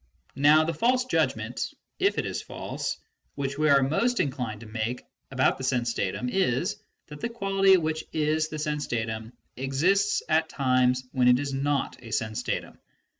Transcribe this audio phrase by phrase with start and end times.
[0.41, 2.97] Now the false judgment (if it is false)
[3.35, 6.77] which we are most inclined to make about the sense datum is,
[7.09, 11.97] that the quality which is the sense datum exists at times when it is not
[12.03, 12.79] a sense datum.